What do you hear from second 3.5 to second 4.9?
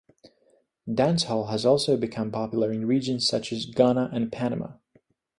as Ghana and Panama.